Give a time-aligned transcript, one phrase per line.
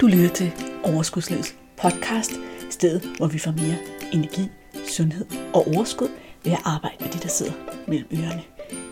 [0.00, 0.52] Du lytter til
[0.84, 2.32] Overskudslivets podcast,
[2.70, 3.76] stedet hvor vi får mere
[4.12, 4.48] energi,
[4.88, 6.08] sundhed og overskud
[6.44, 7.52] ved at arbejde med de, der sidder
[7.88, 8.42] mellem ørerne.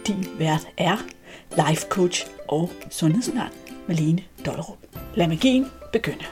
[0.06, 0.96] Din vært er
[1.50, 3.52] life coach og sundhedsundern
[3.88, 4.78] Malene Dollerup.
[5.14, 6.24] Lad magien begynde.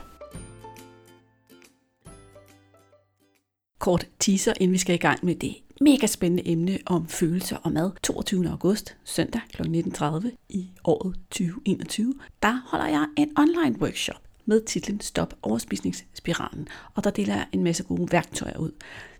[3.78, 7.72] Kort teaser, inden vi skal i gang med det mega spændende emne om følelser og
[7.72, 7.90] mad.
[8.02, 8.48] 22.
[8.48, 9.62] august, søndag kl.
[9.62, 17.04] 19.30 i året 2021, der holder jeg en online workshop med titlen Stop overspisningsspiralen, og
[17.04, 18.70] der deler jeg en masse gode værktøjer ud.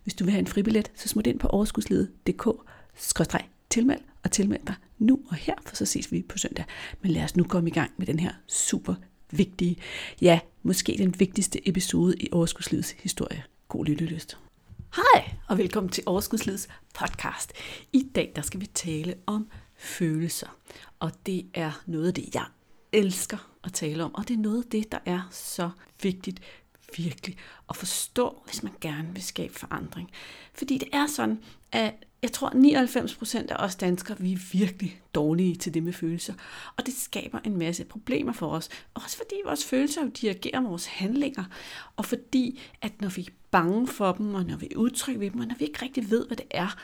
[0.03, 5.21] Hvis du vil have en fribillet, så smut ind på overskudsledet.dk-tilmeld og tilmeld dig nu
[5.29, 6.65] og her, for så ses vi på søndag.
[7.03, 8.95] Men lad os nu komme i gang med den her super
[9.31, 9.77] vigtige,
[10.21, 13.45] ja, måske den vigtigste episode i Overskudslivets historie.
[13.69, 14.39] God lyttelyst.
[14.97, 17.53] Hej og velkommen til Overskudslivets podcast.
[17.93, 20.57] I dag der skal vi tale om følelser,
[20.99, 22.45] og det er noget af det, jeg
[22.95, 24.15] elsker at tale om.
[24.15, 25.71] Og det er noget af det, der er så
[26.03, 26.41] vigtigt
[26.97, 27.37] virkelig
[27.71, 30.11] at forstå, hvis man gerne vil skabe forandring.
[30.55, 31.39] Fordi det er sådan,
[31.73, 35.93] at jeg tror, at 99% af os danskere, vi er virkelig dårlige til det med
[35.93, 36.35] følelser.
[36.77, 38.69] Og det skaber en masse problemer for os.
[38.95, 41.45] Også fordi vores følelser jo dirigerer vores handlinger.
[41.97, 45.41] Og fordi, at når vi er bange for dem, og når vi udtrykker ved dem,
[45.41, 46.77] og når vi ikke rigtig ved, hvad det er,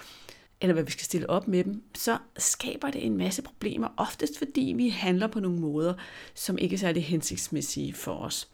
[0.60, 4.38] eller hvad vi skal stille op med dem, så skaber det en masse problemer, oftest
[4.38, 5.94] fordi vi handler på nogle måder,
[6.34, 8.48] som ikke er særlig hensigtsmæssige for os.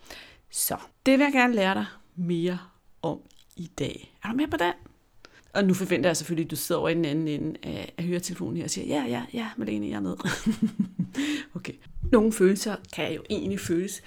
[0.51, 2.59] Så det vil jeg gerne lære dig mere
[3.03, 3.21] om
[3.57, 4.15] i dag.
[4.25, 4.73] Er du med på den?
[5.55, 8.05] Og nu forventer jeg selvfølgelig, at du sidder over i den anden ende af, af
[8.05, 10.17] høretelefonen her og siger, ja, ja, ja, Malene, jeg er med.
[11.57, 11.73] okay.
[12.13, 14.03] Nogle følelser kan jo egentlig føles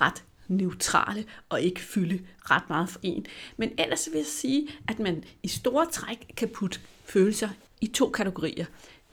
[0.00, 3.26] ret neutrale og ikke fylde ret meget for en.
[3.56, 7.48] Men ellers vil jeg sige, at man i store træk kan putte følelser
[7.80, 8.66] i to kategorier.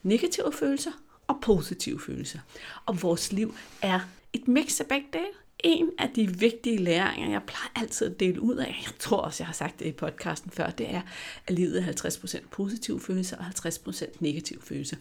[0.04, 0.92] Negative følelser
[1.28, 2.40] og positive følelser.
[2.86, 4.00] Og vores liv er
[4.34, 5.26] et mix af begge dele.
[5.64, 9.44] En af de vigtige læringer, jeg plejer altid at dele ud af, jeg tror også,
[9.44, 11.02] jeg har sagt det i podcasten før, det er,
[11.48, 14.96] at livet er 50% positive følelser og 50% negative følelser.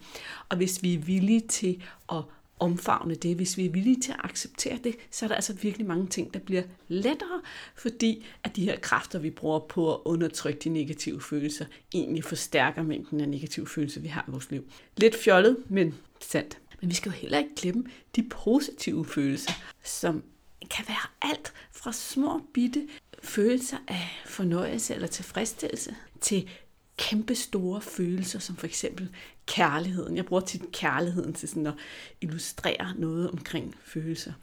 [0.49, 2.23] Og hvis vi er villige til at
[2.59, 5.87] omfavne det, hvis vi er villige til at acceptere det, så er der altså virkelig
[5.87, 7.41] mange ting, der bliver lettere,
[7.75, 12.83] fordi at de her kræfter, vi bruger på at undertrykke de negative følelser, egentlig forstærker
[12.83, 14.63] mængden af negative følelser, vi har i vores liv.
[14.97, 16.57] Lidt fjollet, men sandt.
[16.81, 17.83] Men vi skal jo heller ikke glemme
[18.15, 19.53] de positive følelser,
[19.83, 20.23] som
[20.69, 22.87] kan være alt fra små bitte
[23.23, 26.49] følelser af fornøjelse eller tilfredsstillelse til
[26.97, 29.09] kæmpe store følelser, som for eksempel
[29.49, 30.17] kærligheden.
[30.17, 31.73] Jeg bruger tit kærligheden til sådan at
[32.21, 34.33] illustrere noget omkring følelser.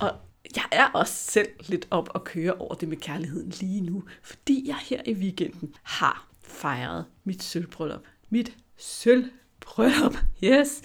[0.00, 0.12] Og
[0.56, 4.64] jeg er også selv lidt op og køre over det med kærligheden lige nu, fordi
[4.66, 8.04] jeg her i weekenden har fejret mit sølvbryllup.
[8.30, 10.82] Mit sølvbryllup, yes!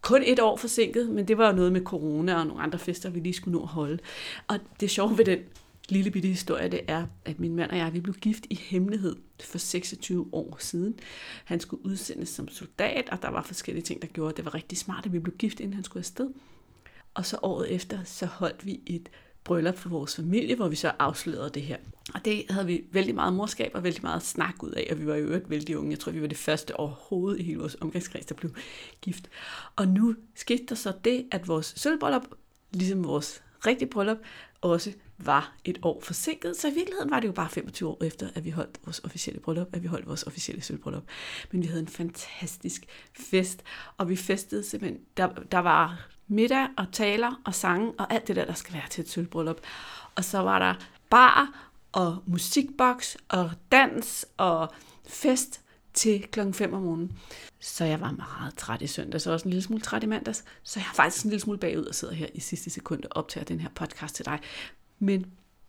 [0.00, 3.10] Kun et år forsinket, men det var jo noget med corona og nogle andre fester,
[3.10, 3.98] vi lige skulle nå at holde.
[4.48, 5.38] Og det sjove ved den
[5.92, 9.16] lille bitte historie, det er, at min mand og jeg, vi blev gift i hemmelighed
[9.40, 10.98] for 26 år siden.
[11.44, 14.54] Han skulle udsendes som soldat, og der var forskellige ting, der gjorde, at det var
[14.54, 16.30] rigtig smart, at vi blev gift, inden han skulle afsted.
[17.14, 19.08] Og så året efter, så holdt vi et
[19.44, 21.76] bryllup for vores familie, hvor vi så afslørede det her.
[22.14, 25.06] Og det havde vi vældig meget morskab og vældig meget snak ud af, og vi
[25.06, 25.90] var jo øvrigt vældig unge.
[25.90, 28.54] Jeg tror, vi var det første overhovedet i hele vores omgangskreds, der blev
[29.00, 29.28] gift.
[29.76, 32.26] Og nu skete der så det, at vores sølvbryllup,
[32.72, 34.18] ligesom vores rigtige bryllup,
[34.60, 34.92] også
[35.26, 38.44] var et år forsinket, så i virkeligheden var det jo bare 25 år efter, at
[38.44, 41.04] vi holdt vores officielle bryllup, at vi holdt vores officielle sølvbryllup.
[41.50, 42.84] Men vi havde en fantastisk
[43.14, 43.62] fest,
[43.98, 48.36] og vi festede simpelthen, der, der var middag og taler og sange og alt det
[48.36, 49.60] der, der skal være til et sølvbryllup.
[50.14, 50.74] Og så var der
[51.10, 54.72] bar og musikboks og dans og
[55.06, 55.60] fest
[55.94, 57.18] til klokken 5 om morgenen.
[57.60, 60.44] Så jeg var meget træt i søndag, så også en lille smule træt i mandags.
[60.62, 63.10] Så jeg har faktisk en lille smule bagud og sidder her i sidste sekund og
[63.12, 64.40] optager den her podcast til dig.
[65.02, 65.26] Men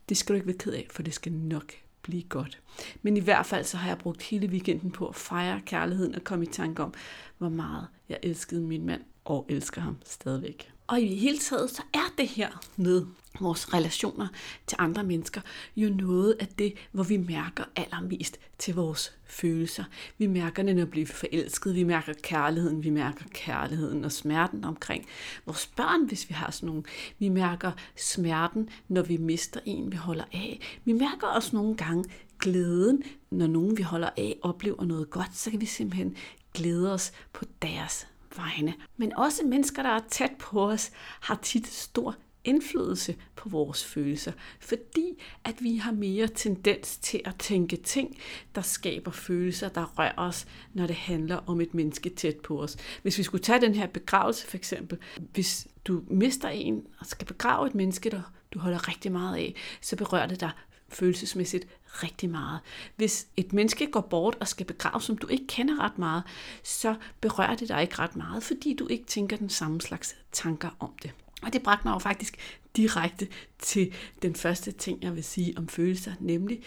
[0.08, 1.72] det skal du ikke være ked af, for det skal nok
[2.02, 2.62] blive godt.
[3.02, 6.24] Men i hvert fald så har jeg brugt hele weekenden på at fejre kærligheden og
[6.24, 6.94] komme i tanke om,
[7.38, 10.73] hvor meget jeg elskede min mand og elsker ham stadigvæk.
[10.86, 13.06] Og i hele taget, så er det her med
[13.40, 14.28] vores relationer
[14.66, 15.40] til andre mennesker
[15.76, 19.84] jo noget af det, hvor vi mærker allermest til vores følelser.
[20.18, 24.64] Vi mærker den når vi bliver forelsket, vi mærker kærligheden, vi mærker kærligheden og smerten
[24.64, 25.06] omkring
[25.46, 26.82] vores børn, hvis vi har sådan nogle.
[27.18, 30.60] Vi mærker smerten, når vi mister en, vi holder af.
[30.84, 32.04] Vi mærker også nogle gange
[32.38, 36.16] glæden, når nogen vi holder af oplever noget godt, så kan vi simpelthen
[36.54, 38.74] glæde os på deres vegne.
[38.96, 40.90] Men også mennesker, der er tæt på os,
[41.20, 47.36] har tit stor indflydelse på vores følelser, fordi at vi har mere tendens til at
[47.38, 48.16] tænke ting,
[48.54, 52.76] der skaber følelser, der rører os, når det handler om et menneske tæt på os.
[53.02, 54.98] Hvis vi skulle tage den her begravelse for eksempel,
[55.32, 59.54] hvis du mister en og skal begrave et menneske, der du holder rigtig meget af,
[59.80, 60.50] så berører det dig
[60.88, 61.66] følelsesmæssigt
[62.02, 62.60] rigtig meget.
[62.96, 66.22] Hvis et menneske går bort og skal begraves, som du ikke kender ret meget,
[66.62, 70.70] så berører det dig ikke ret meget, fordi du ikke tænker den samme slags tanker
[70.80, 71.12] om det.
[71.42, 72.36] Og det bragte mig jo faktisk
[72.76, 76.62] direkte til den første ting, jeg vil sige om følelser, nemlig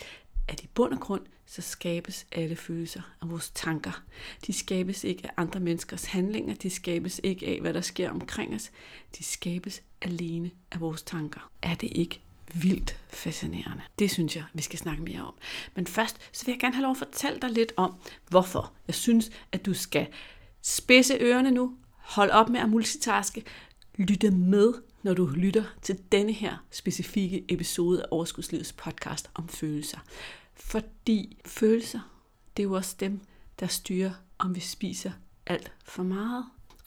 [0.48, 4.04] at i bund og grund, så skabes alle følelser af vores tanker.
[4.48, 8.56] De skabes ikke af andre menneskers handlinger, de skabes ikke af, hvad der sker omkring
[8.56, 8.72] os.
[9.18, 11.52] De skabes alene af vores tanker.
[11.62, 12.22] Er det ikke
[12.62, 13.84] vildt fascinerende?
[14.00, 15.34] Det synes jeg, vi skal snakke mere om.
[15.76, 17.96] Men først, så vil jeg gerne have lov at fortælle dig lidt om,
[18.30, 20.08] hvorfor jeg synes, at du skal
[20.62, 23.44] spidse ørerne nu, hold op med at multitaske,
[23.96, 24.74] lytte med,
[25.04, 30.00] når du lytter til denne her specifikke episode af Overskudslivets podcast om følelser.
[30.54, 32.00] Fordi følelser,
[32.58, 33.20] det er jo også dem,
[33.60, 35.12] der styrer, om vi spiser
[35.46, 36.46] alt for meget.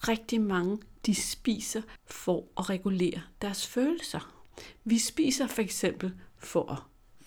[0.09, 4.40] Rigtig mange, de spiser for at regulere deres følelser.
[4.85, 6.79] Vi spiser for eksempel for at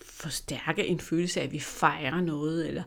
[0.01, 2.83] forstærke en følelse af, at vi fejrer noget, eller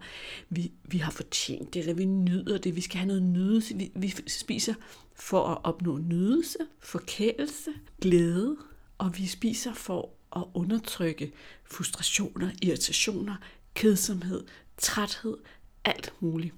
[0.49, 3.77] vi, vi har fortjent det, eller vi nyder det, vi skal have noget nydelse.
[3.77, 4.75] Vi, vi spiser
[5.15, 8.57] for at opnå nydelse, forkælelse, glæde,
[8.99, 11.33] og vi spiser for at undertrykke
[11.65, 13.37] frustrationer, irritationer,
[13.75, 14.45] kedsomhed,
[14.79, 15.37] træthed,
[15.85, 16.55] alt muligt.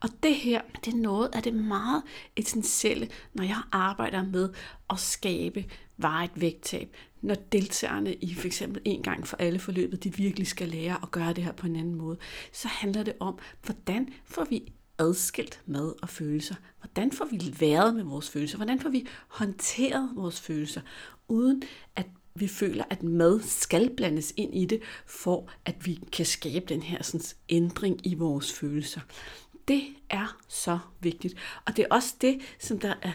[0.00, 2.02] Og det her, det er noget af det meget
[2.36, 4.48] essentielle, når jeg arbejder med
[4.90, 5.64] at skabe
[6.08, 6.96] et vægttab.
[7.22, 11.10] Når deltagerne i for eksempel en gang for alle forløbet, de virkelig skal lære at
[11.10, 12.18] gøre det her på en anden måde,
[12.52, 16.54] så handler det om, hvordan får vi adskilt mad og følelser?
[16.80, 18.56] Hvordan får vi været med vores følelser?
[18.56, 20.80] Hvordan får vi håndteret vores følelser,
[21.28, 21.62] uden
[21.96, 26.66] at vi føler, at mad skal blandes ind i det, for at vi kan skabe
[26.68, 29.00] den her sådan, ændring i vores følelser.
[29.68, 31.34] Det er så vigtigt.
[31.66, 33.12] Og det er også det, som der er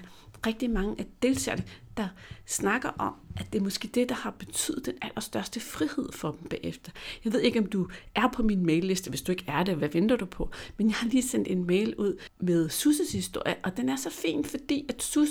[0.48, 1.64] rigtig mange af deltagerne,
[1.98, 2.08] der
[2.46, 6.50] snakker om, at det er måske det, der har betydet den allerstørste frihed for dem
[6.50, 6.92] bagefter.
[7.24, 9.10] Jeg ved ikke, om du er på min mailliste.
[9.10, 10.50] Hvis du ikke er det, hvad venter du på?
[10.78, 14.10] Men jeg har lige sendt en mail ud med Susses historie, og den er så
[14.10, 15.30] fin, fordi at Sus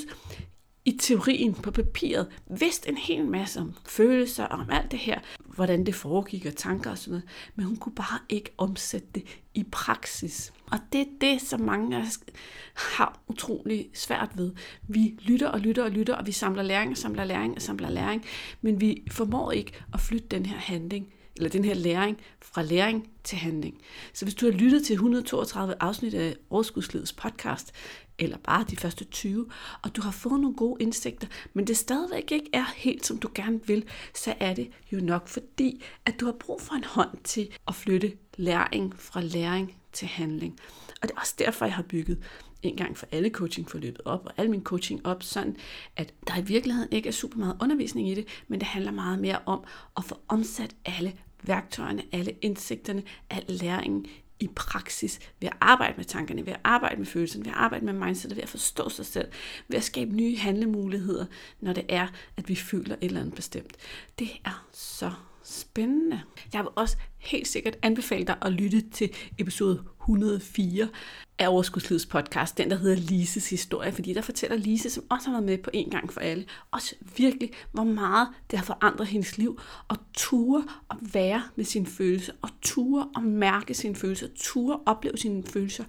[0.84, 2.26] i teorien på papiret
[2.58, 5.20] vidste en hel masse om følelser og om alt det her,
[5.54, 9.25] hvordan det foregik og tanker og sådan noget, men hun kunne bare ikke omsætte det
[9.54, 10.52] i praksis.
[10.66, 12.20] Og det er det, som mange af os
[12.75, 14.52] har utrolig svært ved.
[14.88, 17.90] Vi lytter og lytter og lytter, og vi samler læring og samler læring og samler
[17.90, 18.25] læring,
[18.60, 23.10] men vi formår ikke at flytte den her handling eller den her læring fra læring
[23.25, 23.81] til handling.
[24.12, 27.72] Så hvis du har lyttet til 132 afsnit af Overskudslivets podcast,
[28.19, 29.46] eller bare de første 20,
[29.82, 33.28] og du har fået nogle gode indsigter, men det stadigvæk ikke er helt, som du
[33.34, 33.84] gerne vil,
[34.14, 37.75] så er det jo nok fordi, at du har brug for en hånd til at
[37.75, 40.58] flytte læring fra læring til handling.
[41.02, 42.19] Og det er også derfor, jeg har bygget
[42.62, 45.56] en gang for alle coachingforløbet op, og al min coaching op, sådan
[45.96, 49.19] at der i virkeligheden ikke er super meget undervisning i det, men det handler meget
[49.19, 49.64] mere om
[49.96, 51.12] at få omsat alle
[51.46, 54.06] værktøjerne, alle indsigterne, al læringen
[54.41, 57.85] i praksis, ved at arbejde med tankerne, ved at arbejde med følelserne, ved at arbejde
[57.85, 59.29] med mindset, ved at forstå sig selv,
[59.69, 61.26] ved at skabe nye handlemuligheder,
[61.61, 62.06] når det er,
[62.37, 63.76] at vi føler et eller andet bestemt.
[64.19, 65.12] Det er så
[65.44, 66.20] spændende.
[66.52, 70.88] Jeg vil også helt sikkert anbefale dig at lytte til episode 104
[71.38, 75.32] af Overskudslivets podcast, den der hedder Lises historie, fordi der fortæller Lise, som også har
[75.32, 79.38] været med på en gang for alle, også virkelig, hvor meget det har forandret hendes
[79.38, 84.74] liv, og ture at være med sine følelser, og ture at mærke sine følelser, ture
[84.74, 85.84] at opleve sine følelser,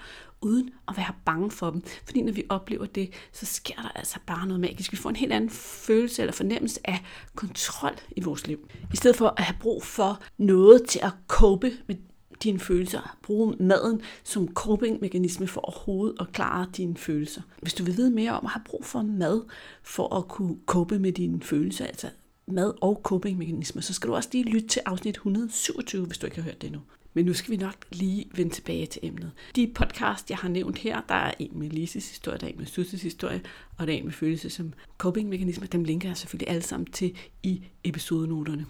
[0.45, 1.83] uden at være bange for dem.
[2.05, 4.91] Fordi når vi oplever det, så sker der altså bare noget magisk.
[4.91, 7.03] Vi får en helt anden følelse eller fornemmelse af
[7.35, 8.67] kontrol i vores liv.
[8.93, 11.95] I stedet for at have brug for noget til at cope med
[12.43, 13.17] dine følelser.
[13.23, 17.41] Brug maden som coping-mekanisme for overhovedet at klare dine følelser.
[17.61, 19.41] Hvis du vil vide mere om at have brug for mad
[19.83, 22.09] for at kunne cope med dine følelser, altså
[22.47, 26.35] mad og coping-mekanismer, så skal du også lige lytte til afsnit 127, hvis du ikke
[26.35, 26.81] har hørt det endnu.
[27.15, 29.31] Men nu skal vi nok lige vende tilbage til emnet.
[29.55, 32.57] De podcast, jeg har nævnt her, der er en med Lises historie, der er en
[32.57, 33.41] med Susses historie,
[33.77, 35.67] og der er en med følelse som coping-mekanismer.
[35.67, 38.65] Dem linker jeg selvfølgelig alle sammen til i episodenoterne.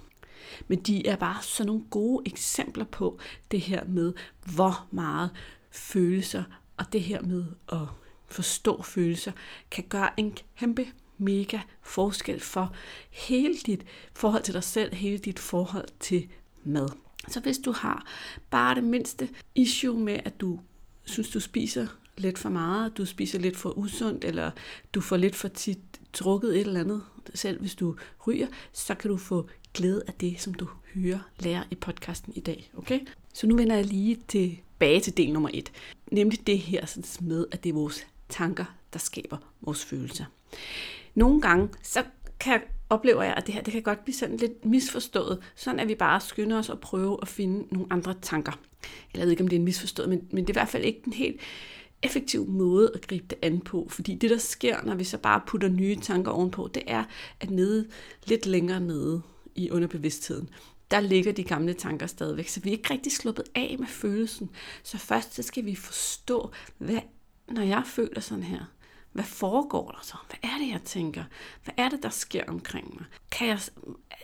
[0.67, 3.19] Men de er bare sådan nogle gode eksempler på
[3.51, 4.13] det her med,
[4.55, 5.29] hvor meget
[5.71, 6.43] følelser
[6.77, 7.87] og det her med at
[8.27, 9.31] forstå følelser
[9.71, 10.87] kan gøre en kæmpe
[11.17, 12.73] mega forskel for
[13.09, 16.27] hele dit forhold til dig selv, hele dit forhold til
[16.63, 17.04] mad.
[17.27, 18.05] Så hvis du har
[18.49, 20.59] bare det mindste issue med, at du
[21.03, 24.51] synes, du spiser lidt for meget, du spiser lidt for usundt, eller
[24.93, 25.79] du får lidt for tit
[26.13, 27.03] drukket et eller andet,
[27.33, 27.95] selv hvis du
[28.27, 32.39] ryger, så kan du få glæde af det, som du hører lærer i podcasten i
[32.39, 32.71] dag.
[32.77, 32.99] Okay?
[33.33, 35.71] Så nu vender jeg lige tilbage til del nummer et.
[36.11, 40.25] Nemlig det her med, at det er vores tanker, der skaber vores følelser.
[41.15, 42.03] Nogle gange, så
[42.39, 45.87] kan oplever jeg, at det her det kan godt blive sådan lidt misforstået, sådan at
[45.87, 48.59] vi bare skynder os at prøve at finde nogle andre tanker.
[49.13, 50.83] Jeg ved ikke, om det er en misforstået, men, men det er i hvert fald
[50.83, 51.41] ikke den helt
[52.03, 55.41] effektiv måde at gribe det an på, fordi det, der sker, når vi så bare
[55.47, 57.03] putter nye tanker ovenpå, det er,
[57.39, 57.87] at nede,
[58.25, 59.21] lidt længere nede
[59.55, 60.49] i underbevidstheden,
[60.91, 64.49] der ligger de gamle tanker stadigvæk, så vi er ikke rigtig sluppet af med følelsen.
[64.83, 66.99] Så først så skal vi forstå, hvad,
[67.47, 68.65] når jeg føler sådan her,
[69.15, 70.15] hvad foregår der så?
[70.27, 71.23] Hvad er det, jeg tænker?
[71.63, 73.05] Hvad er det, der sker omkring mig?
[73.31, 73.59] Kan jeg,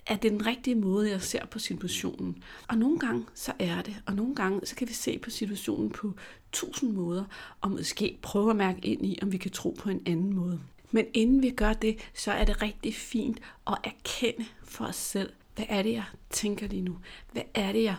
[0.08, 2.44] er det den rigtige måde, jeg ser på situationen?
[2.68, 3.96] Og nogle gange, så er det.
[4.06, 6.14] Og nogle gange, så kan vi se på situationen på
[6.52, 7.24] tusind måder,
[7.62, 10.60] og måske prøve at mærke ind i, om vi kan tro på en anden måde.
[10.92, 15.34] Men inden vi gør det, så er det rigtig fint at erkende for os selv,
[15.56, 16.98] hvad er det, jeg tænker lige nu?
[17.32, 17.96] Hvad er det, jeg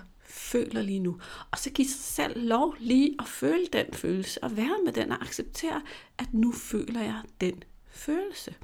[0.52, 1.18] føler lige nu.
[1.50, 5.12] Og så give sig selv lov lige at føle den følelse, og være med den
[5.12, 5.82] og acceptere,
[6.18, 8.54] at nu føler jeg den følelse.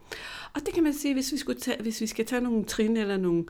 [0.55, 2.97] Og det kan man sige, hvis vi, skulle tage, hvis vi skal tage nogle trin
[2.97, 3.45] eller nogle,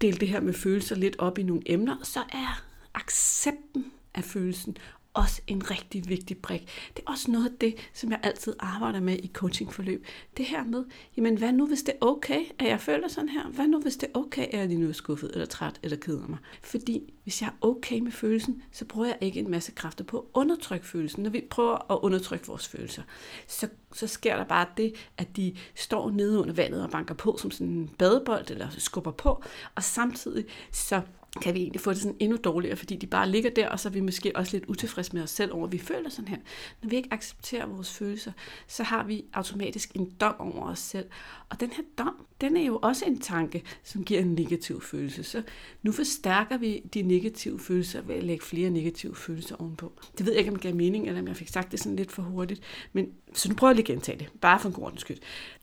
[0.00, 2.62] dele det her med følelser lidt op i nogle emner, så er
[2.94, 4.76] accepten af følelsen
[5.16, 6.60] også en rigtig vigtig brik.
[6.96, 10.06] Det er også noget af det, som jeg altid arbejder med i coachingforløb.
[10.36, 10.84] Det her med,
[11.16, 13.48] jamen hvad nu hvis det er okay, at jeg føler sådan her?
[13.48, 15.96] Hvad nu hvis det er okay, at jeg lige nu er skuffet, eller træt, eller
[15.96, 16.38] keder mig?
[16.62, 20.18] Fordi hvis jeg er okay med følelsen, så bruger jeg ikke en masse kræfter på
[20.18, 21.22] at undertrykke følelsen.
[21.22, 23.02] Når vi prøver at undertrykke vores følelser,
[23.46, 27.36] så, så sker der bare det, at de står nede under vandet og banker på
[27.38, 29.42] som sådan en badebold, eller skubber på,
[29.74, 31.00] og samtidig så
[31.36, 33.88] kan vi egentlig få det sådan endnu dårligere, fordi de bare ligger der, og så
[33.88, 36.38] er vi måske også lidt utilfredse med os selv over, at vi føler sådan her.
[36.82, 38.32] Når vi ikke accepterer vores følelser,
[38.66, 41.06] så har vi automatisk en dom over os selv.
[41.48, 45.22] Og den her dom, den er jo også en tanke, som giver en negativ følelse.
[45.22, 45.42] Så
[45.82, 49.92] nu forstærker vi de negative følelser ved at lægge flere negative følelser ovenpå.
[50.18, 51.96] Det ved jeg ikke, om det gav mening, eller om jeg fik sagt det sådan
[51.96, 52.60] lidt for hurtigt.
[52.92, 55.18] Men, så nu prøver jeg lige at gentage det, bare for en god skyld.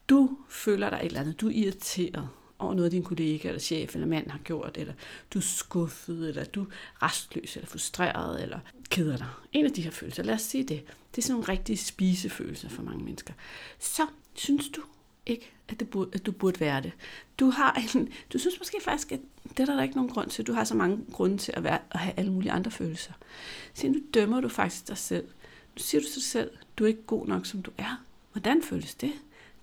[0.09, 2.29] Du føler dig et eller andet, du er irriteret
[2.63, 4.93] over noget, din kollega eller chef eller mand har gjort, eller
[5.33, 6.67] du er skuffet, eller du er
[7.03, 9.27] restløs, eller frustreret, eller keder dig.
[9.51, 10.83] En af de her følelser, lad os sige det.
[11.11, 13.33] Det er sådan nogle rigtige spisefølelser for mange mennesker.
[13.79, 14.81] Så synes du
[15.25, 16.91] ikke, at, det burde, at du burde være det.
[17.39, 20.29] Du, har en, du synes måske faktisk, at det er der, der ikke nogen grund
[20.29, 20.47] til.
[20.47, 23.13] Du har så mange grunde til at, være, at have alle mulige andre følelser.
[23.73, 25.27] Så nu dømmer du faktisk dig selv.
[25.75, 28.03] Nu siger du til dig selv, du er ikke god nok, som du er.
[28.31, 29.11] Hvordan føles det?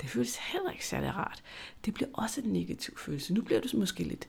[0.00, 1.42] Det føles heller ikke særlig rart.
[1.84, 3.34] Det bliver også en negativ følelse.
[3.34, 4.26] Nu bliver du måske lidt,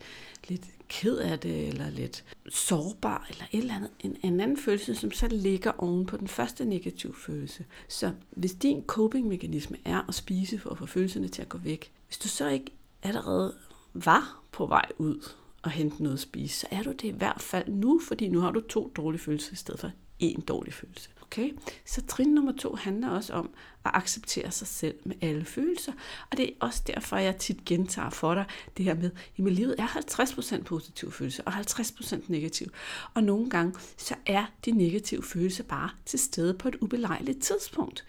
[0.48, 3.90] lidt ked af det, eller lidt sårbar, eller et eller andet.
[4.00, 7.66] En, en anden følelse, som så ligger oven på den første negative følelse.
[7.88, 11.92] Så hvis din coping-mekanisme er at spise for at få følelserne til at gå væk,
[12.08, 12.72] hvis du så ikke
[13.04, 13.56] allerede
[13.94, 15.30] var på vej ud
[15.62, 18.40] og hente noget at spise, så er du det i hvert fald nu, fordi nu
[18.40, 21.10] har du to dårlige følelser i stedet for en dårlig følelse.
[21.32, 21.52] Okay?
[21.86, 23.50] Så trin nummer to handler også om
[23.86, 25.92] at acceptere sig selv med alle følelser.
[26.32, 28.46] Og det er også derfor, jeg tit gentager for dig
[28.78, 32.68] det her med, at livet er 50% positive følelser og 50% negativ.
[33.14, 38.06] Og nogle gange, så er de negative følelser bare til stede på et ubelejligt tidspunkt.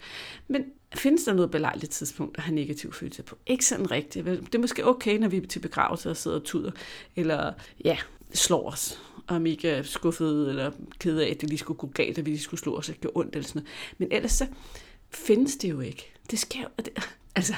[0.47, 0.65] Men
[0.95, 3.37] findes der noget belejligt tidspunkt at have negative følelser på?
[3.45, 4.25] Ikke sådan rigtigt.
[4.25, 6.71] Det er måske okay, når vi er til begravelse og sidder og tuder,
[7.15, 7.53] eller
[7.85, 7.97] ja,
[8.33, 12.25] slår os og mega skuffet eller ked af, at det lige skulle gå galt, at
[12.25, 13.97] vi lige skulle slå os og gøre ondt eller sådan noget.
[13.97, 14.47] Men ellers så
[15.09, 16.13] findes det jo ikke.
[16.31, 16.89] Det skal jo, det,
[17.35, 17.53] altså,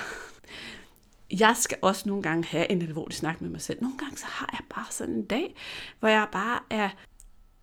[1.40, 3.82] jeg skal også nogle gange have en alvorlig snak med mig selv.
[3.82, 5.56] Nogle gange så har jeg bare sådan en dag,
[6.00, 6.90] hvor jeg bare er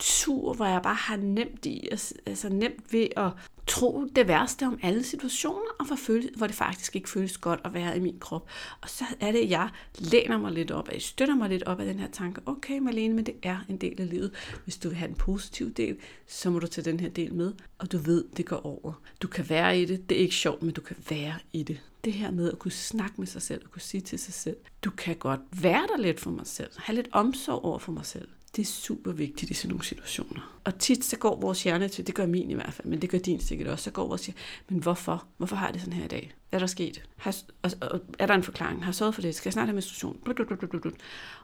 [0.02, 3.30] tur, hvor jeg bare har nemt i, altså, altså nemt ved at
[3.66, 7.60] tro det værste om alle situationer, og hvor, føle, hvor det faktisk ikke føles godt
[7.64, 8.48] at være i min krop.
[8.80, 9.68] Og så er det, at jeg
[9.98, 13.14] læner mig lidt op, jeg støtter mig lidt op af den her tanke, okay Marlene,
[13.14, 14.32] men det er en del af livet.
[14.64, 17.52] Hvis du vil have en positiv del, så må du tage den her del med,
[17.78, 18.92] og du ved, det går over.
[19.22, 21.80] Du kan være i det, det er ikke sjovt, men du kan være i det.
[22.04, 24.56] Det her med at kunne snakke med sig selv, og kunne sige til sig selv,
[24.84, 28.06] du kan godt være der lidt for mig selv, have lidt omsorg over for mig
[28.06, 28.28] selv.
[28.56, 30.60] Det er super vigtigt i sådan nogle situationer.
[30.64, 33.10] Og tit så går vores hjerne til, det gør min i hvert fald, men det
[33.10, 35.26] gør din sikkert også, så går vores hjerne, men hvorfor?
[35.36, 36.34] Hvorfor har jeg det sådan her i dag?
[36.50, 37.02] Hvad er der sket?
[37.16, 38.82] Har, og, og, er der en forklaring?
[38.82, 39.34] Har jeg sørget for det?
[39.34, 40.18] Skal jeg snart have menstruation?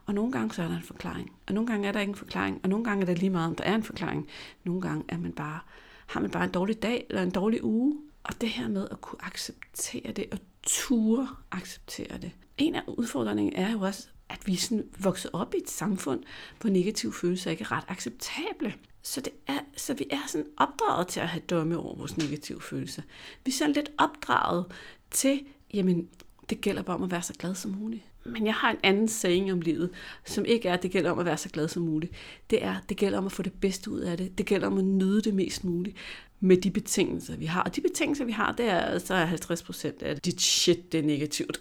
[0.07, 1.33] Og nogle gange så er der en forklaring.
[1.47, 2.61] Og nogle gange er der ikke en forklaring.
[2.63, 4.29] Og nogle gange er der lige meget, om der er en forklaring.
[4.65, 5.61] Nogle gange er man bare,
[6.07, 7.99] har man bare en dårlig dag eller en dårlig uge.
[8.23, 12.31] Og det her med at kunne acceptere det og ture acceptere det.
[12.59, 14.09] En af udfordringerne er jo også
[14.49, 16.23] vi er sådan vokset op i et samfund,
[16.61, 18.75] hvor negative følelser ikke er ret acceptable.
[19.03, 22.61] Så, det er, så vi er sådan opdraget til at have domme over vores negative
[22.61, 23.03] følelser.
[23.45, 24.67] Vi er sådan lidt opdraget
[25.11, 25.41] til,
[25.75, 26.09] jamen,
[26.51, 28.03] det gælder bare om at være så glad som muligt.
[28.25, 29.91] Men jeg har en anden saying om livet,
[30.25, 32.13] som ikke er, at det gælder om at være så glad som muligt.
[32.51, 34.39] Det er, det gælder om at få det bedste ud af det.
[34.39, 35.97] Det gælder om at nyde det mest muligt
[36.41, 37.63] med de betingelser, vi har.
[37.63, 41.05] Og de betingelser, vi har, det er altså 50 procent af dit shit, det er
[41.05, 41.61] negativt.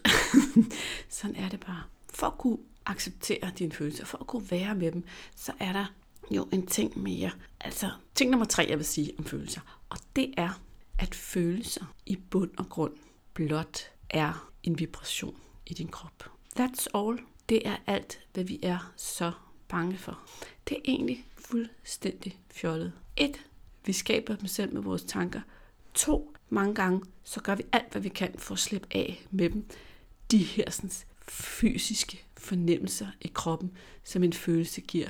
[1.09, 1.83] Sådan er det bare.
[2.13, 2.57] For at kunne
[2.89, 5.03] acceptere dine følelser, for at kunne være med dem,
[5.35, 5.85] så er der
[6.31, 7.31] jo en ting mere.
[7.59, 9.61] Altså, ting nummer tre, jeg vil sige om følelser.
[9.89, 10.61] Og det er,
[10.99, 12.93] at følelser i bund og grund
[13.33, 16.29] blot er en vibration i din krop.
[16.59, 17.19] That's all.
[17.49, 19.31] Det er alt, hvad vi er så
[19.67, 20.19] bange for.
[20.69, 22.93] Det er egentlig fuldstændig fjollet.
[23.17, 23.45] Et,
[23.85, 25.41] vi skaber dem selv med vores tanker.
[25.93, 29.49] To, mange gange, så gør vi alt, hvad vi kan for at slippe af med
[29.49, 29.65] dem.
[30.31, 30.91] De her sådan,
[31.29, 33.71] fysiske fornemmelser i kroppen,
[34.03, 35.09] som en følelse giver.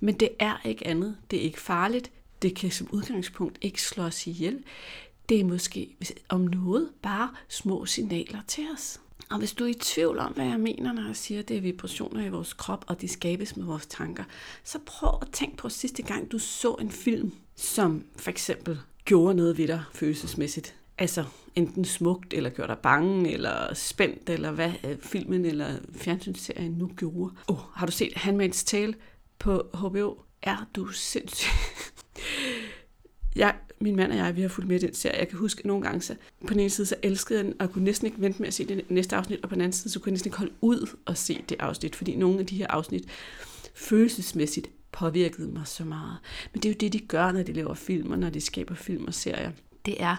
[0.00, 1.16] Men det er ikke andet.
[1.30, 2.10] Det er ikke farligt.
[2.42, 4.64] Det kan som udgangspunkt ikke slå os ihjel.
[5.28, 5.96] Det er måske
[6.28, 9.00] om noget bare små signaler til os.
[9.30, 11.56] Og hvis du er i tvivl om, hvad jeg mener, når jeg siger, at det
[11.56, 14.24] er vibrationer i vores krop, og de skabes med vores tanker,
[14.64, 19.34] så prøv at tænke på sidste gang, du så en film, som for eksempel gjorde
[19.34, 20.74] noget ved dig følelsesmæssigt.
[20.98, 21.24] Altså
[21.54, 26.90] enten smukt, eller gjort dig bange, eller spændt, eller hvad øh, filmen eller fjernsynsserien nu
[26.96, 27.34] gjorde.
[27.48, 28.94] Oh, har du set Handmaid's Tale
[29.38, 30.18] på HBO?
[30.42, 31.50] Er du sindssyg?
[33.36, 35.18] jeg min mand og jeg, vi har fulgt med den serie.
[35.18, 36.14] Jeg kan huske at nogle gange, så
[36.46, 38.54] på den ene side, så elskede jeg den, og kunne næsten ikke vente med at
[38.54, 40.52] se det næste afsnit, og på den anden side, så kunne jeg næsten ikke holde
[40.60, 43.04] ud og se det afsnit, fordi nogle af de her afsnit
[43.74, 46.16] følelsesmæssigt påvirkede mig så meget.
[46.52, 48.74] Men det er jo det, de gør, når de laver film, og når de skaber
[48.74, 49.52] film og serier.
[49.86, 50.16] Det er,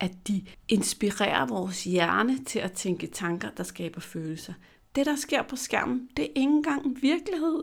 [0.00, 4.52] at de inspirerer vores hjerne til at tænke tanker, der skaber følelser.
[4.94, 7.62] Det, der sker på skærmen, det er ikke engang virkelighed.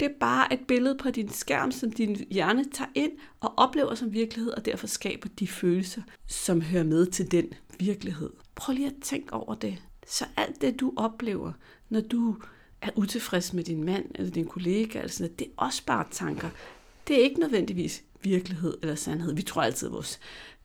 [0.00, 3.94] Det er bare et billede på din skærm, som din hjerne tager ind og oplever
[3.94, 8.30] som virkelighed, og derfor skaber de følelser, som hører med til den virkelighed.
[8.54, 9.82] Prøv lige at tænke over det.
[10.06, 11.52] Så alt det, du oplever,
[11.88, 12.36] når du
[12.82, 16.48] er utilfreds med din mand eller din kollega, eller sådan, det er også bare tanker.
[17.08, 19.34] Det er ikke nødvendigvis virkelighed eller sandhed.
[19.34, 20.20] Vi tror altid, at vores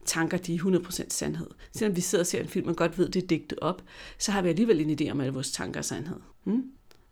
[0.06, 1.48] tanker, de er 100% sandhed.
[1.72, 3.84] Selvom vi sidder og ser en film, og godt ved, det er digtet op,
[4.20, 6.20] så har vi alligevel en idé om, at vores tanker er sandhed.
[6.44, 6.64] Hmm?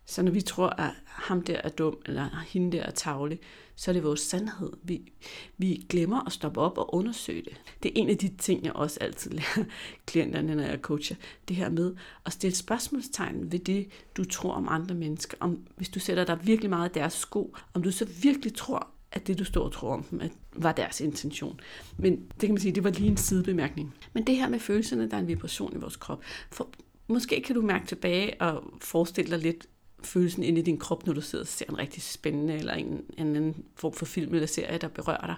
[0.06, 3.40] Så når vi tror, at ham der er dum, eller hende der er tavlig,
[3.76, 4.72] så er det vores sandhed.
[4.82, 5.12] Vi,
[5.58, 7.60] vi glemmer at stoppe op og undersøge det.
[7.82, 9.64] Det er en af de ting, jeg også altid lærer
[10.06, 11.16] klienterne, når jeg coacher.
[11.48, 11.94] Det her med
[12.26, 15.36] at stille spørgsmålstegn ved det, du tror om andre mennesker.
[15.40, 18.88] Om, hvis du sætter dig virkelig meget i deres sko, om du så virkelig tror,
[19.12, 21.60] at det, du står og tror om dem, at var deres intention.
[21.96, 23.94] Men det kan man sige, det var lige en sidebemærkning.
[24.12, 26.22] Men det her med følelserne, der er en vibration i vores krop.
[26.50, 26.68] For
[27.06, 29.66] måske kan du mærke tilbage og forestille dig lidt
[30.04, 32.86] følelsen inde i din krop, når du sidder og ser en rigtig spændende eller en,
[33.18, 35.36] en anden form for film eller serie, der berører dig.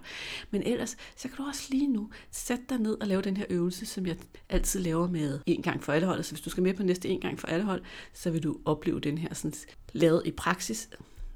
[0.50, 3.44] Men ellers, så kan du også lige nu sætte dig ned og lave den her
[3.50, 4.16] øvelse, som jeg
[4.48, 6.22] altid laver med en gang for alle hold.
[6.22, 7.82] Så hvis du skal med på næste en gang for alle hold,
[8.12, 9.54] så vil du opleve den her sådan,
[9.92, 10.88] lavet i praksis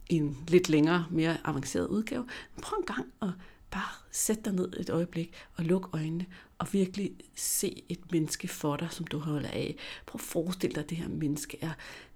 [0.09, 2.27] i en lidt længere, mere avanceret udgave.
[2.55, 3.29] Men prøv en gang at
[3.71, 6.27] bare sætte dig ned et øjeblik og luk øjnene
[6.59, 9.77] og virkelig se et menneske for dig, som du holder af.
[10.07, 11.73] Prøv at forestille dig, at det her menneske er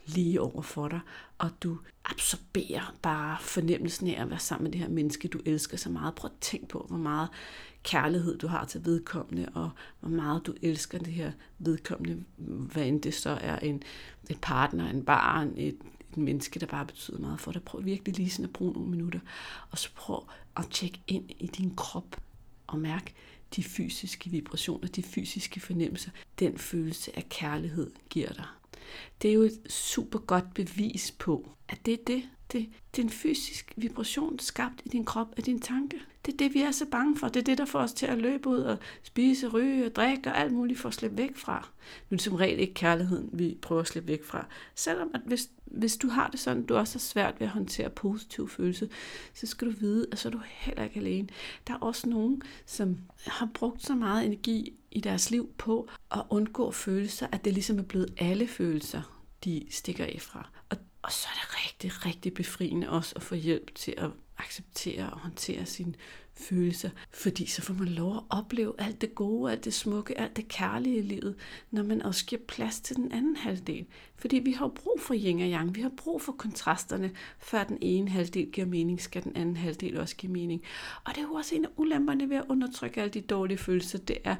[0.06, 1.00] lige over for dig,
[1.38, 5.76] og du absorberer bare fornemmelsen af at være sammen med det her menneske, du elsker
[5.76, 6.14] så meget.
[6.14, 7.28] Prøv at tænke på, hvor meget
[7.82, 12.24] kærlighed du har til vedkommende, og hvor meget du elsker det her vedkommende,
[12.72, 13.82] hvad end det så er en,
[14.30, 15.76] en partner, en barn, et,
[16.12, 17.62] et menneske, der bare betyder meget for dig.
[17.62, 19.20] Prøv virkelig lige sådan at bruge nogle minutter,
[19.70, 22.20] og så prøv at tjekke ind i din krop,
[22.66, 23.14] og mærk
[23.56, 28.46] de fysiske vibrationer, de fysiske fornemmelser, den følelse af kærlighed giver dig.
[29.22, 32.22] Det er jo et super godt bevis på, at det er det,
[32.52, 36.00] det, det er en fysisk vibration skabt i din krop af din tanke.
[36.26, 37.28] Det er det, vi er så bange for.
[37.28, 40.30] Det er det, der får os til at løbe ud og spise, ryge og drikke
[40.30, 41.68] og alt muligt for at slippe væk fra.
[42.10, 44.46] Nu er det som regel ikke kærligheden, vi prøver at slippe væk fra.
[44.74, 47.90] Selvom at hvis, hvis du har det sådan, du også har svært ved at håndtere
[47.90, 48.86] positive følelser,
[49.34, 51.28] så skal du vide, at så er du heller ikke alene.
[51.66, 56.22] Der er også nogen, som har brugt så meget energi i deres liv på at
[56.30, 60.48] undgå følelser, at det ligesom er blevet alle følelser, de stikker af fra.
[60.70, 65.10] Og og så er det rigtig, rigtig befriende også at få hjælp til at acceptere
[65.10, 65.94] og håndtere sine
[66.34, 66.90] følelser.
[67.10, 70.48] Fordi så får man lov at opleve alt det gode, alt det smukke, alt det
[70.48, 71.34] kærlige i livet,
[71.70, 73.86] når man også giver plads til den anden halvdel.
[74.16, 77.78] Fordi vi har brug for yin og yang, vi har brug for kontrasterne, før den
[77.80, 80.62] ene halvdel giver mening, skal den anden halvdel også give mening.
[81.04, 83.98] Og det er jo også en af ulemperne ved at undertrykke alle de dårlige følelser,
[83.98, 84.36] det er,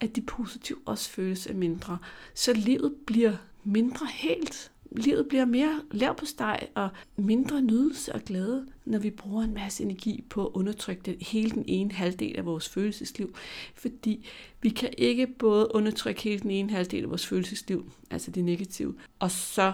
[0.00, 1.98] at de positive også føles af mindre.
[2.34, 8.20] Så livet bliver mindre helt livet bliver mere lav på steg og mindre nydelse og
[8.20, 12.36] glæde, når vi bruger en masse energi på at undertrykke den, hele den ene halvdel
[12.36, 13.34] af vores følelsesliv.
[13.74, 14.26] Fordi
[14.60, 18.94] vi kan ikke både undertrykke hele den ene halvdel af vores følelsesliv, altså det negative,
[19.18, 19.72] og så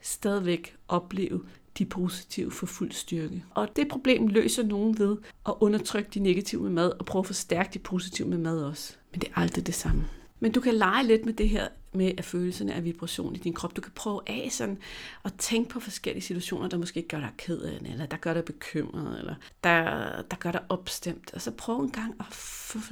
[0.00, 1.40] stadigvæk opleve
[1.78, 3.44] de positive for fuld styrke.
[3.50, 5.16] Og det problem løser nogen ved
[5.48, 8.96] at undertrykke de negative med mad og prøve at forstærke de positive med mad også.
[9.12, 10.04] Men det er aldrig det samme.
[10.40, 13.52] Men du kan lege lidt med det her med at følelserne er vibration i din
[13.52, 13.76] krop.
[13.76, 14.78] Du kan prøve af sådan
[15.24, 18.34] at tænke på forskellige situationer, der måske gør dig ked af det, eller der gør
[18.34, 19.82] dig bekymret, eller der,
[20.22, 21.34] der gør dig opstemt.
[21.34, 22.26] Og så prøv en gang at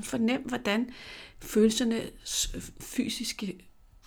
[0.05, 0.91] fornemme, hvordan
[1.41, 3.59] følelsernes fysiske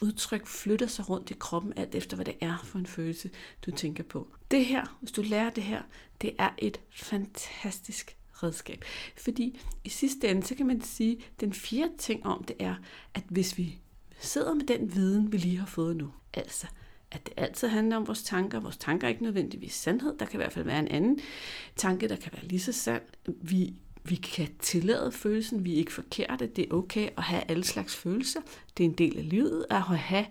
[0.02, 3.30] udtryk flytter sig rundt i kroppen, alt efter hvad det er for en følelse,
[3.65, 4.28] du tænker på.
[4.52, 5.82] Det her, hvis du lærer det her,
[6.21, 8.86] det er et fantastisk redskab.
[9.17, 12.75] Fordi i sidste ende, så kan man sige, at den fjerde ting om det er,
[13.13, 13.80] at hvis vi
[14.19, 16.67] sidder med den viden, vi lige har fået nu, altså
[17.12, 18.60] at det altid handler om vores tanker.
[18.60, 20.17] Vores tanker er ikke nødvendigvis sandhed.
[20.19, 21.19] Der kan i hvert fald være en anden
[21.75, 23.02] tanke, der kan være lige så sand.
[23.28, 23.73] Vi,
[24.04, 25.65] vi kan tillade følelsen.
[25.65, 26.47] Vi er ikke forkerte.
[26.47, 28.39] Det er okay at have alle slags følelser.
[28.78, 30.25] Det er en del af livet at have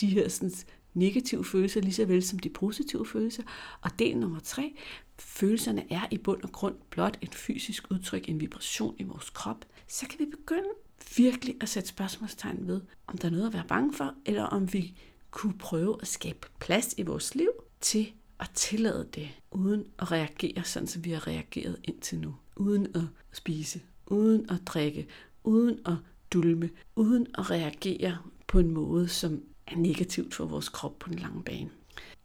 [0.00, 0.52] de her sådan,
[0.94, 3.42] negative følelser, lige så vel som de positive følelser.
[3.80, 4.74] Og del nummer tre,
[5.18, 9.64] følelserne er i bund og grund blot et fysisk udtryk, en vibration i vores krop,
[9.88, 10.68] så kan vi begynde
[11.16, 14.72] virkelig at sætte spørgsmålstegn ved, om der er noget at være bange for, eller om
[14.72, 14.94] vi
[15.30, 20.64] kunne prøve at skabe plads i vores liv til at tillade det, uden at reagere
[20.64, 22.34] sådan, som vi har reageret indtil nu.
[22.56, 23.02] Uden at
[23.32, 25.06] spise, uden at drikke,
[25.44, 25.94] uden at
[26.30, 31.18] dulme, uden at reagere på en måde, som er negativt for vores krop på den
[31.18, 31.70] lange bane.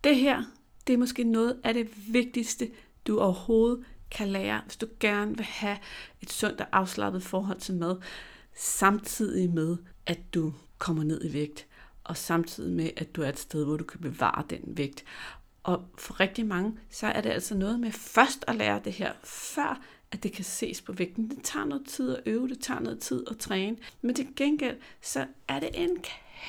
[0.04, 0.44] Det her,
[0.88, 2.72] det er måske noget af det vigtigste,
[3.08, 5.78] du overhovedet kan lære, hvis du gerne vil have
[6.22, 7.98] et sundt og afslappet forhold til mad,
[8.56, 11.68] samtidig med, at du kommer ned i vægt,
[12.04, 15.04] og samtidig med, at du er et sted, hvor du kan bevare den vægt.
[15.64, 19.14] Og for rigtig mange, så er det altså noget med først at lære det her,
[19.24, 21.30] før at det kan ses på vægten.
[21.30, 23.78] Det tager noget tid at øve, det tager noget tid at træne.
[24.02, 25.98] Men til gengæld, så er det en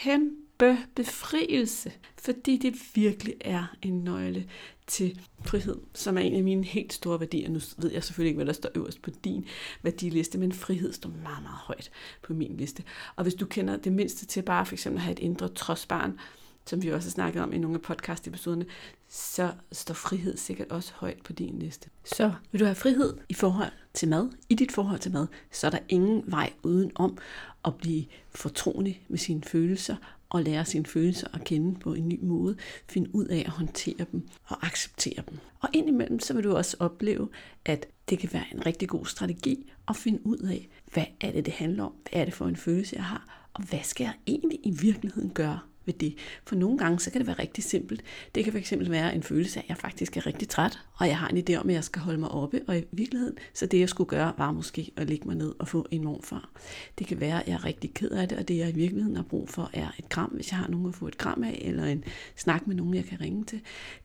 [0.03, 0.49] kæmpe
[0.96, 4.49] befrielse, fordi det virkelig er en nøgle
[4.87, 7.49] til frihed, som er en af mine helt store værdier.
[7.49, 9.46] Nu ved jeg selvfølgelig ikke, hvad der står øverst på din
[9.83, 11.90] værdiliste, men frihed står meget, meget højt
[12.23, 12.83] på min liste.
[13.16, 16.18] Og hvis du kender det mindste til bare for eksempel at have et indre trodsbarn,
[16.66, 18.66] som vi også har snakket om i nogle af podcast-episoderne,
[19.09, 21.90] så står frihed sikkert også højt på din liste.
[22.05, 25.66] Så vil du have frihed i forhold til mad, i dit forhold til mad, så
[25.66, 27.18] er der ingen vej uden om
[27.64, 29.96] at blive fortrolig med sine følelser
[30.30, 32.56] og lære sine følelser at kende på en ny måde,
[32.88, 35.38] finde ud af at håndtere dem og acceptere dem.
[35.60, 37.28] Og indimellem så vil du også opleve,
[37.64, 41.46] at det kan være en rigtig god strategi at finde ud af, hvad er det,
[41.46, 44.14] det handler om, hvad er det for en følelse, jeg har, og hvad skal jeg
[44.26, 45.58] egentlig i virkeligheden gøre?
[45.90, 46.14] Ved det.
[46.46, 48.03] For nogle gange, så kan det være rigtig simpelt.
[48.35, 51.18] Det kan fx være en følelse af, at jeg faktisk er rigtig træt, og jeg
[51.18, 53.81] har en idé om, at jeg skal holde mig oppe, og i virkeligheden, så det
[53.81, 56.50] jeg skulle gøre, var måske at lægge mig ned og få en morfar.
[56.98, 59.16] Det kan være, at jeg er rigtig ked af det, og det jeg i virkeligheden
[59.16, 61.62] har brug for, er et kram, hvis jeg har nogen at få et kram af,
[61.64, 62.05] eller en
[62.37, 63.61] snak med nogen, jeg kan ringe til.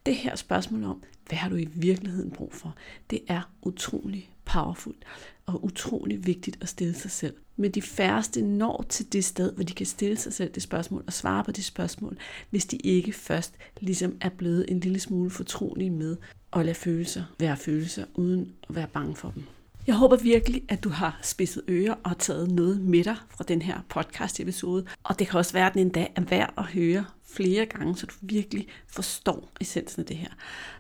[0.06, 2.76] Det her spørgsmål om, hvad har du i virkeligheden brug for,
[3.10, 4.96] det er utrolig powerful
[5.46, 7.34] og utrolig vigtigt at stille sig selv.
[7.58, 11.04] Men de færreste når til det sted, hvor de kan stille sig selv det spørgsmål
[11.08, 12.18] og svare på det spørgsmål,
[12.50, 16.18] hvis de ikke først ligesom er blevet en lille smule fortrolige med
[16.54, 19.44] at lade følelser være følelser, uden at være bange for dem.
[19.88, 23.62] Jeg håber virkelig, at du har spidset ører og taget noget med dig fra den
[23.62, 24.86] her podcast episode.
[25.04, 28.06] Og det kan også være, at den endda er værd at høre flere gange, så
[28.06, 30.30] du virkelig forstår essensen af det her.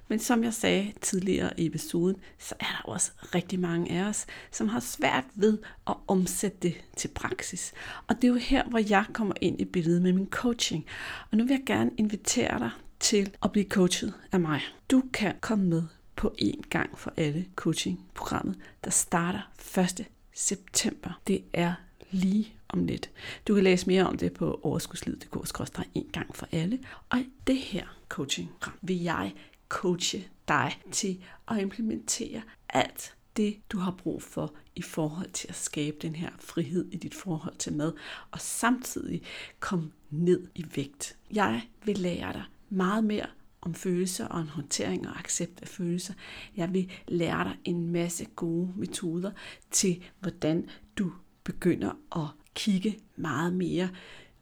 [0.08, 4.26] Men som jeg sagde tidligere i episoden, så er der også rigtig mange af os,
[4.52, 7.74] som har svært ved at omsætte det til praksis.
[8.08, 10.86] Og det er jo her, hvor jeg kommer ind i billedet med min coaching.
[11.32, 14.62] Og nu vil jeg gerne invitere dig til at blive coachet af mig.
[14.92, 15.84] Du kan komme med
[16.16, 20.06] på en gang for alle coaching-programmet, der starter 1.
[20.34, 21.22] september.
[21.28, 21.74] Det er
[22.12, 23.10] lige om lidt.
[23.48, 26.80] Du kan læse mere om det på overskudslivet.dk-en gang for alle.
[27.10, 28.52] Og i det her coaching
[28.82, 29.34] vil jeg
[29.70, 35.56] coache dig til at implementere alt det, du har brug for i forhold til at
[35.56, 37.94] skabe den her frihed i dit forhold til mad,
[38.32, 39.22] og samtidig
[39.60, 41.18] komme ned i vægt.
[41.32, 43.26] Jeg vil lære dig meget mere
[43.62, 46.14] om følelser og en håndtering og accept af følelser.
[46.56, 49.32] Jeg vil lære dig en masse gode metoder
[49.72, 51.12] til, hvordan du
[51.44, 53.90] begynder at kigge meget mere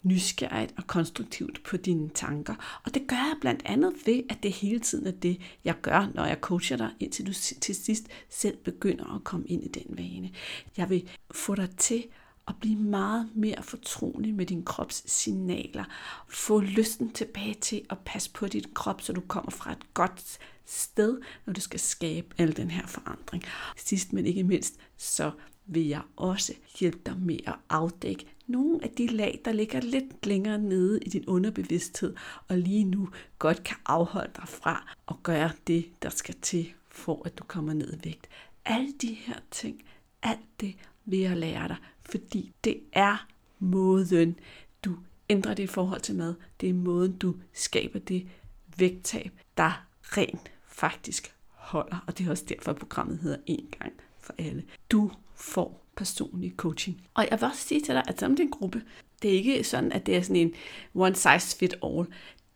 [0.04, 2.82] nysgerrigt og konstruktivt på dine tanker.
[2.86, 6.12] Og det gør jeg blandt andet ved, at det hele tiden er det, jeg gør,
[6.14, 9.98] når jeg coacher dig, indtil du til sidst selv begynder at komme ind i den
[9.98, 10.32] vane.
[10.78, 12.06] Jeg vil få dig til
[12.48, 15.84] at blive meget mere fortrolig med din krops signaler.
[16.30, 20.38] Få lysten tilbage til at passe på dit krop, så du kommer fra et godt
[20.66, 23.44] sted, når du skal skabe al den her forandring.
[23.78, 25.32] Sidst men ikke mindst, så
[25.66, 30.26] vil jeg også hjælpe dig med at afdække nogle af de lag, der ligger lidt
[30.26, 32.16] længere nede i din underbevidsthed,
[32.48, 37.22] og lige nu godt kan afholde dig fra at gøre det, der skal til, for
[37.26, 38.28] at du kommer ned i vægt.
[38.66, 39.84] Alle de her ting,
[40.24, 43.28] alt det vil jeg lære dig, fordi det er
[43.60, 44.36] måden,
[44.86, 44.98] du
[45.30, 46.36] ændrer dit forhold til mad.
[46.62, 48.28] Det er måden, du skaber det
[48.78, 52.04] vægttab, der rent faktisk holder.
[52.08, 54.64] Og det er også derfor, at programmet hedder En gang for alle.
[54.92, 57.08] Du får personlig coaching.
[57.14, 58.84] Og jeg vil også sige til dig, at som en gruppe,
[59.22, 60.54] det er ikke sådan, at det er sådan en
[60.94, 62.06] one size fit all.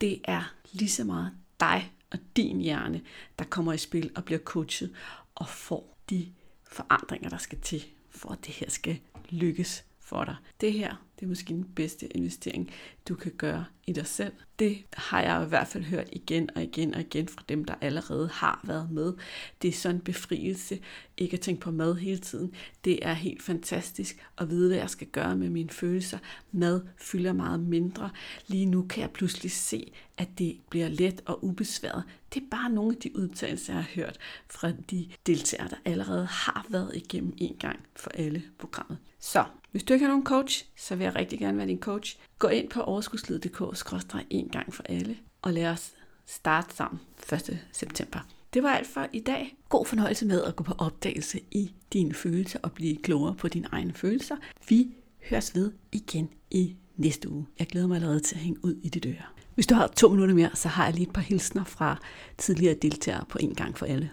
[0.02, 3.02] Det er lige så meget dig og din hjerne,
[3.40, 4.96] der kommer i spil og bliver coachet
[5.36, 6.34] og får de
[6.72, 10.36] forandringer, der skal til, for at det her skal lykkes for dig.
[10.62, 12.72] Det her, det er måske den bedste investering,
[13.08, 14.34] du kan gøre i dig selv.
[14.60, 17.76] Det har jeg i hvert fald hørt igen og igen og igen fra dem, der
[17.82, 19.14] allerede har været med.
[19.62, 20.80] Det er sådan en befrielse,
[21.18, 22.54] ikke at tænke på mad hele tiden.
[22.86, 26.18] Det er helt fantastisk at vide, hvad jeg skal gøre med mine følelser.
[26.52, 28.10] Mad fylder meget mindre.
[28.48, 32.04] Lige nu kan jeg pludselig se, at det bliver let og ubesværet.
[32.34, 34.18] Det er bare nogle af de udtalelser, jeg har hørt
[34.50, 38.98] fra de deltagere, der allerede har været igennem en gang for alle programmet.
[39.20, 39.46] Så
[39.78, 42.18] hvis du ikke har nogen coach, så vil jeg rigtig gerne være din coach.
[42.40, 45.92] Gå ind på overskudslid.dk en gang for alle, og lad os
[46.26, 47.00] starte sammen
[47.34, 47.60] 1.
[47.72, 48.20] september.
[48.54, 49.58] Det var alt for i dag.
[49.70, 53.68] God fornøjelse med at gå på opdagelse i dine følelser og blive klogere på dine
[53.72, 54.36] egne følelser.
[54.70, 54.88] Vi
[55.30, 57.46] høres ved igen i næste uge.
[57.60, 59.26] Jeg glæder mig allerede til at hænge ud i dit øre.
[59.56, 62.00] Hvis du har to minutter mere, så har jeg lige et par hilsner fra
[62.38, 64.12] tidligere deltagere på en gang for alle.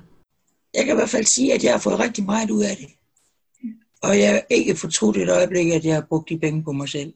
[0.74, 2.86] Jeg kan i hvert fald sige, at jeg har fået rigtig meget ud af det.
[4.04, 6.88] Og jeg er ikke fortrudt et øjeblik, at jeg har brugt de penge på mig
[6.88, 7.14] selv.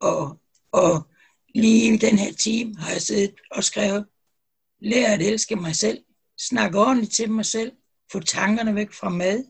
[0.00, 0.40] Og,
[0.72, 1.06] og
[1.54, 4.06] lige i den her time har jeg siddet og skrevet,
[4.80, 5.98] lær at elske mig selv,
[6.38, 7.72] snak ordentligt til mig selv,
[8.12, 9.44] få tankerne væk fra mad,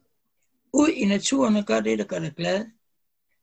[0.73, 2.65] ud i naturen og gør det, der gør dig glad.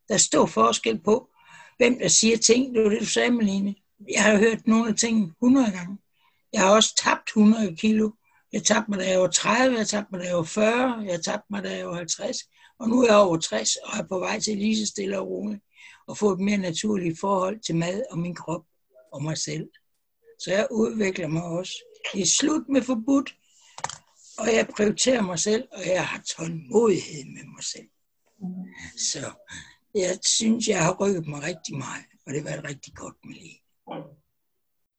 [0.08, 1.30] Der er stor forskel på,
[1.76, 2.74] hvem der siger ting.
[2.74, 3.74] Det var det, du sagde, Malene.
[4.12, 5.98] Jeg har hørt nogle af tingene 100 gange.
[6.52, 8.10] Jeg har også tabt 100 kilo.
[8.52, 11.24] Jeg tabte mig, da jeg var 30, jeg tabte mig, da jeg var 40, jeg
[11.24, 12.38] tabte mig, da jeg var 50.
[12.84, 15.28] Og nu er jeg over 60 og er på vej til lige så stille og
[15.28, 15.62] roligt
[16.06, 18.64] og få et mere naturligt forhold til mad og min krop
[19.12, 19.68] og mig selv.
[20.38, 21.72] Så jeg udvikler mig også.
[22.12, 23.34] Det er slut med forbudt,
[24.38, 27.88] og jeg prioriterer mig selv, og jeg har tålmodighed med mig selv.
[29.12, 29.24] Så
[29.94, 33.34] jeg synes, jeg har rykket mig rigtig meget, og det har været rigtig godt med
[33.34, 33.60] lige.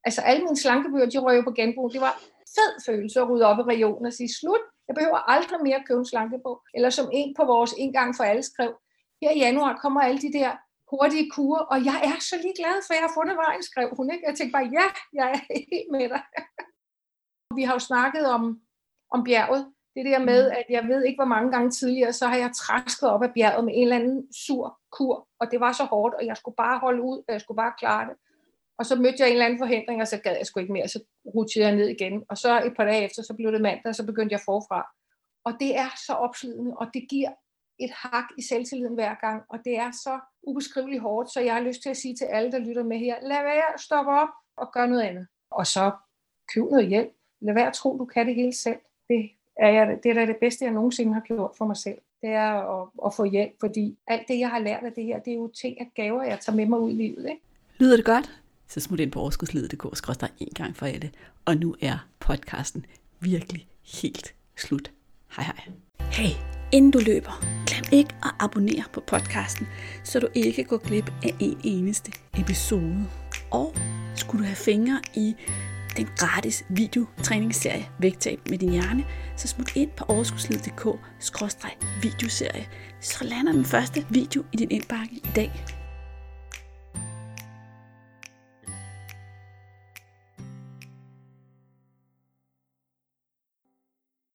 [0.03, 1.93] Altså alle mine slankebøger, de røg på genbrug.
[1.93, 2.21] Det var
[2.55, 5.99] fed følelse at rydde op i regionen og sige, slut, jeg behøver aldrig mere købe
[5.99, 6.61] en slankebog.
[6.73, 8.73] Eller som en på vores en gang for alle skrev,
[9.21, 10.51] her i januar kommer alle de der
[10.91, 14.11] hurtige kurer, og jeg er så lige glad, for jeg har fundet vejen, skrev hun.
[14.11, 14.27] Ikke?
[14.27, 16.21] Jeg tænkte bare, ja, jeg er helt med dig.
[17.57, 18.61] Vi har jo snakket om,
[19.11, 19.73] om bjerget.
[19.95, 20.55] Det der med, mm.
[20.59, 23.65] at jeg ved ikke, hvor mange gange tidligere, så har jeg træsket op af bjerget
[23.65, 26.79] med en eller anden sur kur, og det var så hårdt, og jeg skulle bare
[26.79, 28.15] holde ud, og jeg skulle bare klare det.
[28.77, 30.87] Og så mødte jeg en eller anden forhindring, og så gad jeg sgu ikke mere,
[30.87, 30.99] så
[31.35, 32.23] rutede jeg ned igen.
[32.29, 34.87] Og så et par dage efter, så blev det mandag, og så begyndte jeg forfra.
[35.45, 37.31] Og det er så opslidende, og det giver
[37.79, 41.61] et hak i selvtilliden hver gang, og det er så ubeskriveligt hårdt, så jeg har
[41.61, 44.71] lyst til at sige til alle, der lytter med her, lad være, stop op og
[44.73, 45.27] gør noget andet.
[45.51, 45.91] Og så
[46.53, 47.11] køb noget hjælp.
[47.41, 48.79] Lad være at tro, du kan det hele selv.
[49.09, 51.97] Det er, jeg, det er da det bedste, jeg nogensinde har gjort for mig selv.
[52.21, 55.19] Det er at, at få hjælp, fordi alt det, jeg har lært af det her,
[55.19, 57.29] det er jo ting og gaver, jeg tager med mig ud i livet.
[57.29, 57.41] Ikke?
[57.77, 58.44] Lyder det godt?
[58.67, 61.11] Så smut ind på overskudslivet.dk og en gang for alle.
[61.45, 62.85] Og nu er podcasten
[63.19, 63.67] virkelig
[64.01, 64.91] helt slut.
[65.35, 65.71] Hej hej.
[66.11, 66.35] Hey,
[66.71, 69.67] inden du løber, glem ikke at abonnere på podcasten,
[70.03, 73.05] så du ikke går glip af en eneste episode.
[73.51, 73.75] Og
[74.15, 75.35] skulle du have fingre i
[75.97, 79.05] den gratis videotræningsserie Vægtab med din hjerne,
[79.37, 80.87] så smut ind på overskudslivet.dk
[82.01, 82.67] videoserie,
[83.01, 85.74] så lander den første video i din indbakke i dag.